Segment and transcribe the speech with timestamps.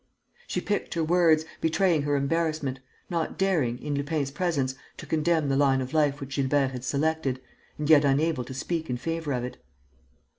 [0.47, 2.79] She picked her words, betraying her embarrassment,
[3.11, 7.39] not daring, in Lupin's presence, to condemn the line of life which Gilbert had selected
[7.77, 9.57] and yet unable to speak in favour of it.